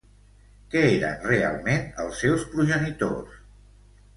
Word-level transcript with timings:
Què 0.75 0.81
eren 0.93 1.27
realment 1.31 1.85
els 2.05 2.17
seus 2.25 2.47
progenitors? 2.55 3.37